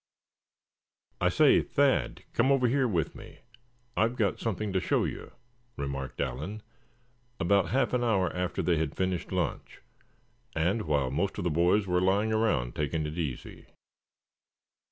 "I 1.19 1.29
say, 1.29 1.61
Thad, 1.61 2.23
come 2.33 2.51
over 2.51 2.67
here 2.67 2.87
with 2.87 3.13
me; 3.13 3.41
I've 3.95 4.15
got 4.15 4.39
something 4.39 4.73
to 4.73 4.79
show 4.79 5.03
you," 5.05 5.31
remarked 5.77 6.19
Allan, 6.19 6.63
about 7.39 7.69
half 7.69 7.93
an 7.93 8.03
hour 8.03 8.35
after 8.35 8.63
they 8.63 8.77
had 8.77 8.97
finished 8.97 9.31
lunch, 9.31 9.79
and 10.55 10.87
while 10.87 11.11
most 11.11 11.37
of 11.37 11.43
the 11.43 11.51
boys 11.51 11.85
were 11.85 12.01
lying 12.01 12.33
around, 12.33 12.73
taking 12.75 13.05
it 13.05 13.19
easy. 13.19 13.67